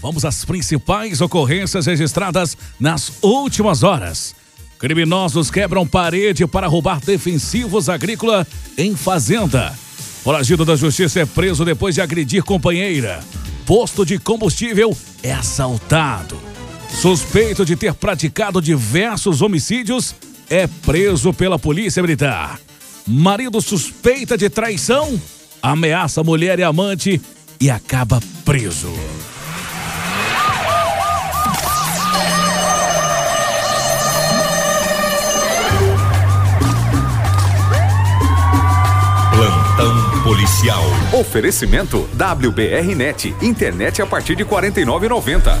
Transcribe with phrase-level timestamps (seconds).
[0.00, 4.34] Vamos às principais ocorrências registradas nas últimas horas.
[4.78, 8.46] Criminosos quebram parede para roubar defensivos agrícola
[8.78, 9.74] em fazenda.
[10.24, 13.20] Foragido da justiça é preso depois de agredir companheira.
[13.66, 16.40] Posto de combustível é assaltado.
[16.88, 20.14] Suspeito de ter praticado diversos homicídios
[20.48, 22.58] é preso pela polícia militar.
[23.06, 25.20] Marido suspeita de traição,
[25.62, 27.20] ameaça mulher e amante
[27.60, 28.92] e acaba preso.
[40.40, 40.82] Policial.
[41.12, 45.58] Oferecimento WBRnet, internet a partir de 49,90.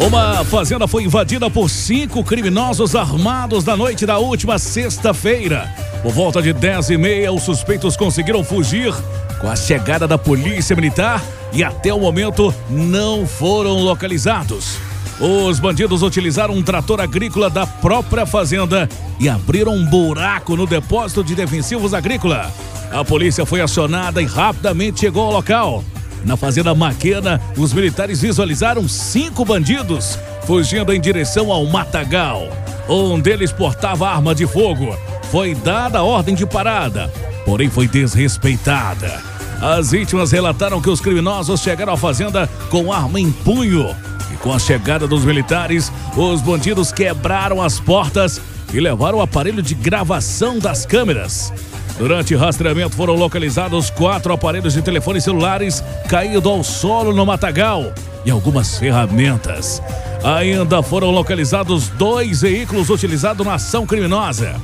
[0.00, 5.70] Uma fazenda foi invadida por cinco criminosos armados na noite da última sexta-feira.
[6.02, 8.94] Por volta de 10 e meia, os suspeitos conseguiram fugir
[9.38, 11.22] com a chegada da polícia militar
[11.52, 14.91] e até o momento não foram localizados.
[15.22, 18.88] Os bandidos utilizaram um trator agrícola da própria fazenda
[19.20, 22.52] e abriram um buraco no depósito de defensivos agrícola.
[22.90, 25.84] A polícia foi acionada e rapidamente chegou ao local.
[26.24, 32.48] Na fazenda Maquena, os militares visualizaram cinco bandidos fugindo em direção ao matagal.
[32.88, 34.96] Um deles portava arma de fogo.
[35.30, 37.08] Foi dada a ordem de parada,
[37.44, 39.22] porém foi desrespeitada.
[39.60, 43.94] As vítimas relataram que os criminosos chegaram à fazenda com arma em punho.
[44.40, 48.40] Com a chegada dos militares, os bandidos quebraram as portas
[48.72, 51.52] e levaram o aparelho de gravação das câmeras.
[51.98, 57.92] Durante rastreamento foram localizados quatro aparelhos de telefones celulares caídos ao solo no matagal
[58.24, 59.82] e algumas ferramentas.
[60.24, 64.54] Ainda foram localizados dois veículos utilizados na ação criminosa.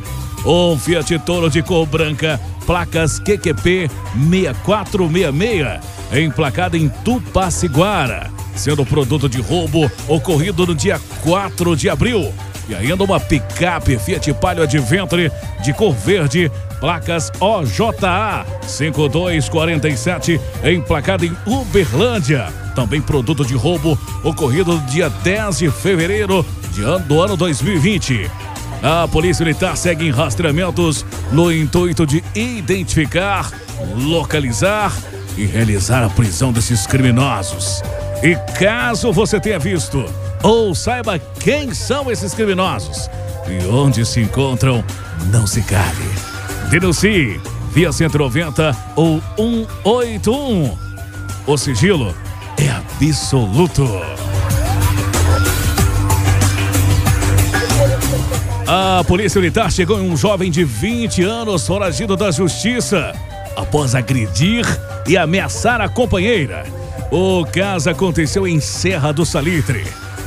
[0.45, 3.91] Um Fiat Toro de cor branca, placas QQP
[4.31, 5.81] 6466,
[6.13, 12.35] emplacado em Tupaciguara, sendo produto de roubo ocorrido no dia 4 de abril.
[12.69, 21.35] E ainda uma picape Fiat Palio Adventure de cor verde, placas OJA 5247, emplacada em
[21.47, 22.53] Uberlândia.
[22.75, 26.45] Também produto de roubo ocorrido no dia 10 de fevereiro
[26.75, 28.31] de ano, do ano 2020.
[28.83, 33.51] A Polícia Militar segue em rastreamentos no intuito de identificar,
[33.97, 34.93] localizar
[35.37, 37.83] e realizar a prisão desses criminosos.
[38.23, 40.05] E caso você tenha visto
[40.43, 43.09] ou saiba quem são esses criminosos
[43.49, 44.85] e onde se encontram,
[45.31, 46.11] não se cale.
[46.69, 47.41] Denuncie
[47.73, 50.77] via 190 ou 181.
[51.47, 52.15] O sigilo
[52.59, 53.89] é absoluto.
[58.67, 63.15] A polícia militar chegou em um jovem de 20 anos foragido da justiça
[63.57, 64.67] após agredir
[65.07, 66.78] e ameaçar a companheira.
[67.11, 69.83] O caso aconteceu em Serra do Salitre.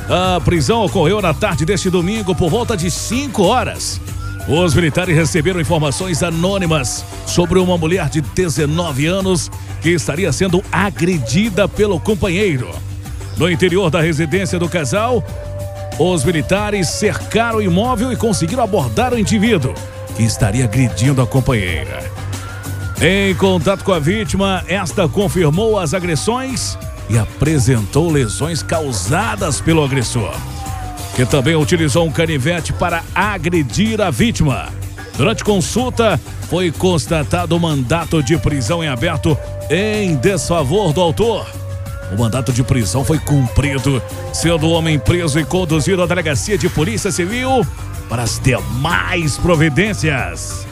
[0.08, 4.00] A prisão ocorreu na tarde deste domingo por volta de 5 horas.
[4.48, 9.48] Os militares receberam informações anônimas sobre uma mulher de 19 anos
[9.80, 12.68] que estaria sendo agredida pelo companheiro.
[13.36, 15.24] No interior da residência do casal,
[16.00, 19.72] os militares cercaram o imóvel e conseguiram abordar o indivíduo
[20.16, 22.21] que estaria agredindo a companheira.
[23.04, 26.78] Em contato com a vítima, esta confirmou as agressões
[27.10, 30.32] e apresentou lesões causadas pelo agressor,
[31.16, 34.68] que também utilizou um canivete para agredir a vítima.
[35.16, 36.16] Durante consulta,
[36.48, 39.36] foi constatado o mandato de prisão em aberto
[39.68, 41.44] em desfavor do autor.
[42.12, 44.00] O mandato de prisão foi cumprido,
[44.32, 47.66] sendo o homem preso e conduzido à delegacia de polícia civil
[48.08, 50.70] para as demais providências.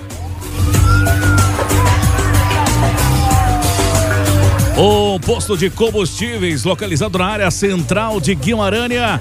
[4.82, 9.20] Um posto de combustíveis localizado na área central de Guimarães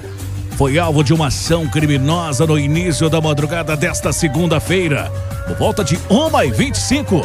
[0.56, 5.12] foi alvo de uma ação criminosa no início da madrugada desta segunda-feira,
[5.46, 7.22] por volta de 1h25.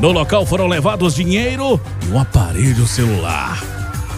[0.00, 3.60] No local foram levados dinheiro e um aparelho celular.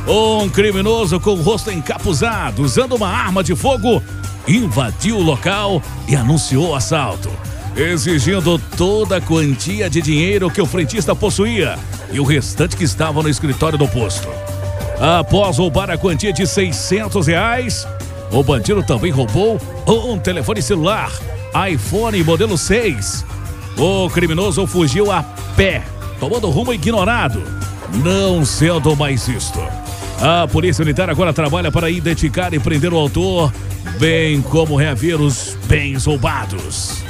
[0.07, 4.03] Um criminoso com o rosto encapuzado, usando uma arma de fogo,
[4.47, 7.31] invadiu o local e anunciou o assalto,
[7.75, 11.79] exigindo toda a quantia de dinheiro que o frentista possuía
[12.15, 14.29] e o restante que estava no escritório do posto.
[15.01, 17.87] Após roubar a quantia de 600 reais,
[18.31, 21.13] o bandido também roubou um telefone celular,
[21.69, 23.25] iPhone modelo 6.
[23.77, 25.25] O criminoso fugiu a
[25.57, 25.83] pé,
[26.21, 27.43] tomando rumo ignorado,
[27.93, 29.61] não sendo mais visto.
[30.21, 33.53] A Polícia Militar agora trabalha para identificar e prender o autor,
[33.99, 37.04] bem como reaver os bens roubados.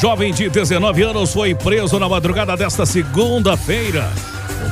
[0.00, 4.10] Jovem de 19 anos foi preso na madrugada desta segunda-feira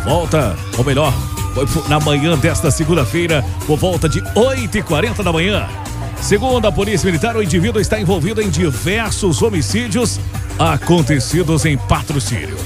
[0.09, 1.13] volta, ou melhor,
[1.53, 5.69] foi na manhã desta segunda-feira, por volta de 8h40 da manhã.
[6.21, 10.19] Segundo a Polícia Militar, o indivíduo está envolvido em diversos homicídios
[10.59, 12.57] acontecidos em patrocínio.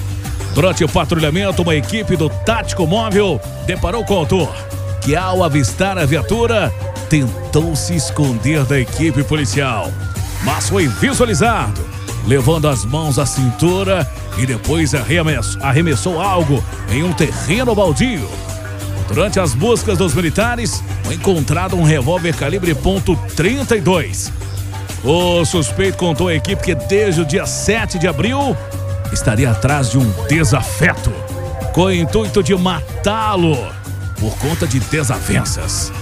[0.54, 4.54] Durante o patrulhamento, uma equipe do Tático Móvel deparou com o autor,
[5.00, 6.72] que ao avistar a viatura,
[7.08, 9.90] tentou se esconder da equipe policial,
[10.44, 11.84] mas foi visualizado,
[12.26, 14.08] levando as mãos à cintura
[14.38, 14.92] e depois
[15.60, 18.28] arremessou algo em um terreno baldio.
[19.08, 24.30] Durante as buscas dos militares, foi encontrado um revólver calibre .32.
[25.04, 28.56] O suspeito contou à equipe que desde o dia 7 de abril
[29.12, 31.12] estaria atrás de um desafeto,
[31.72, 33.56] com o intuito de matá-lo
[34.18, 35.92] por conta de desavenças.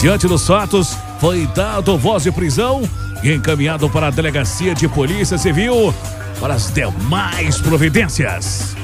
[0.00, 2.82] Diante dos fatos, foi dado voz de prisão
[3.22, 5.94] e encaminhado para a delegacia de polícia civil
[6.40, 8.74] para as demais providências.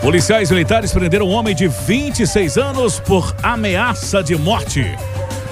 [0.00, 4.84] Policiais militares prenderam um homem de 26 anos por ameaça de morte.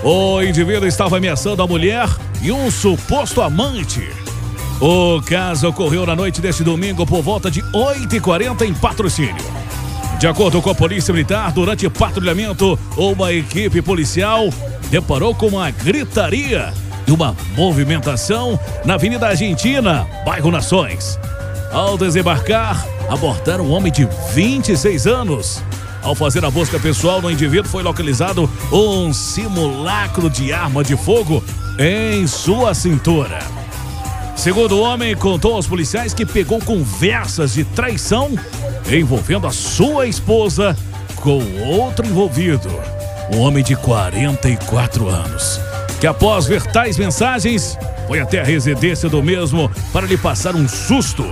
[0.03, 2.09] O indivíduo estava ameaçando a mulher
[2.43, 4.11] e um suposto amante.
[4.81, 9.62] O caso ocorreu na noite deste domingo por volta de 8h40 em patrocínio.
[10.22, 14.50] De acordo com a Polícia Militar, durante patrulhamento, uma equipe policial
[14.88, 16.72] deparou com uma gritaria
[17.08, 21.19] e uma movimentação na Avenida Argentina, bairro Nações.
[21.72, 25.60] Ao desembarcar, abordaram um homem de 26 anos.
[26.00, 31.42] Ao fazer a busca pessoal no indivíduo, foi localizado um simulacro de arma de fogo
[31.80, 33.40] em sua cintura.
[34.43, 38.37] Segundo o homem, contou aos policiais que pegou conversas de traição
[38.91, 40.77] envolvendo a sua esposa
[41.15, 42.69] com outro envolvido,
[43.33, 45.61] um homem de 44 anos,
[46.00, 47.79] que após ver tais mensagens,
[48.09, 51.25] foi até a residência do mesmo para lhe passar um susto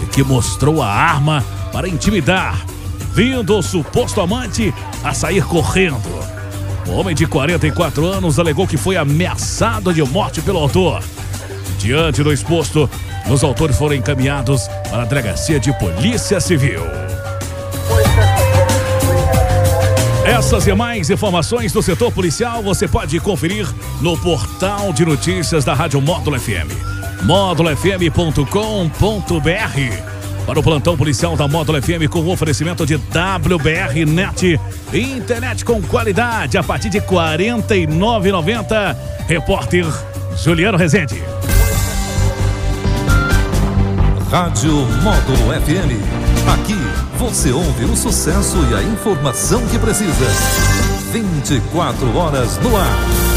[0.00, 2.64] e que mostrou a arma para intimidar,
[3.12, 4.72] vindo o suposto amante
[5.02, 6.22] a sair correndo.
[6.86, 11.02] O homem de 44 anos alegou que foi ameaçado de morte pelo autor.
[11.84, 12.88] Diante do exposto,
[13.28, 16.80] os autores foram encaminhados para a delegacia de polícia civil.
[20.24, 23.66] Essas e mais informações do setor policial você pode conferir
[24.00, 26.72] no portal de notícias da Rádio Módulo FM,
[27.22, 28.46] módulofm.com.br.
[30.46, 34.58] Para o plantão policial da Módulo FM com oferecimento de WBR Net,
[34.90, 38.96] internet com qualidade a partir de R$ 49,90.
[39.28, 39.84] Repórter
[40.34, 41.22] Juliano Rezende.
[44.34, 45.94] Rádio Módulo FM.
[46.54, 46.74] Aqui
[47.16, 50.26] você ouve o sucesso e a informação que precisa.
[51.12, 53.33] 24 horas no ar.